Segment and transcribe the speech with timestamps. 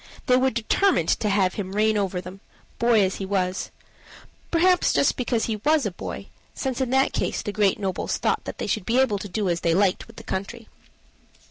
[0.25, 2.39] They were determined to have him reign over them,
[2.79, 3.69] boy as he was
[4.49, 8.43] perhaps just because he was a boy, since in that case the great nobles thought
[8.57, 10.67] they should be able to do as they liked with the country.